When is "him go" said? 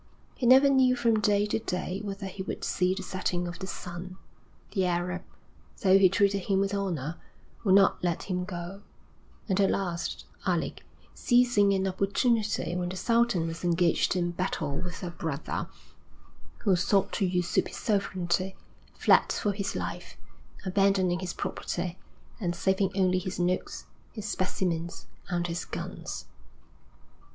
8.23-8.81